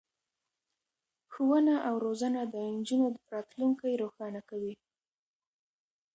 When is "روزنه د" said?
2.05-2.55